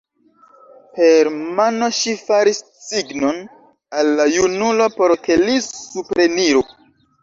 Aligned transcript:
Per 0.95 1.29
mano 1.59 1.91
ŝi 1.99 2.15
faris 2.23 2.63
signon 2.87 3.39
al 4.01 4.13
la 4.19 4.29
junulo, 4.41 4.93
por 5.01 5.19
ke 5.25 5.43
li 5.47 5.65
supreniru. 5.73 6.71